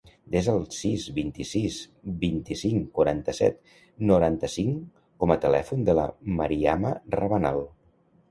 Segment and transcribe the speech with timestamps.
[0.33, 1.75] Desa el sis, vint-i-sis,
[2.21, 3.59] vint-i-cinc, quaranta-set,
[4.11, 4.79] noranta-cinc
[5.25, 6.07] com a telèfon de la
[6.41, 7.63] Mariama Rabanal.